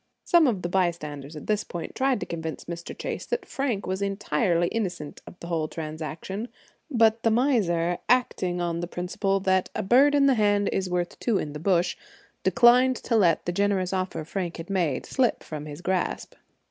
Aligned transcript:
Some 0.23 0.47
of 0.47 0.63
the 0.63 0.67
bystanders 0.67 1.35
at 1.35 1.45
this 1.45 1.63
point 1.63 1.93
tried 1.93 2.19
to 2.21 2.25
convince 2.25 2.65
Mr. 2.65 2.97
Chase 2.97 3.27
that 3.27 3.45
Frank 3.45 3.85
was 3.85 4.01
entirely 4.01 4.67
innocent 4.69 5.21
of 5.27 5.39
the 5.39 5.45
whole 5.45 5.67
transaction; 5.67 6.47
but 6.89 7.21
the 7.21 7.29
miser, 7.29 7.99
acting 8.09 8.59
on 8.59 8.79
the 8.79 8.87
principle 8.87 9.39
that 9.41 9.69
"a 9.75 9.83
bird 9.83 10.15
in 10.15 10.25
the 10.25 10.33
hand 10.33 10.69
is 10.73 10.89
worth 10.89 11.19
two 11.19 11.37
in 11.37 11.53
the 11.53 11.59
bush," 11.59 11.95
declined 12.41 12.95
to 12.95 13.15
let 13.15 13.45
the 13.45 13.51
generous 13.51 13.93
offer 13.93 14.23
Frank 14.25 14.57
had 14.57 14.71
made 14.71 15.05
slip 15.05 15.43
from 15.43 15.67
his 15.67 15.81
grasp. 15.81 16.33